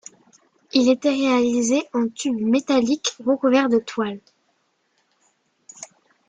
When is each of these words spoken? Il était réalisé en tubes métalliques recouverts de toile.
Il 0.73 0.89
était 0.89 1.09
réalisé 1.11 1.83
en 1.93 2.07
tubes 2.09 2.41
métalliques 2.41 3.15
recouverts 3.23 3.69
de 3.69 3.77
toile. 3.77 4.19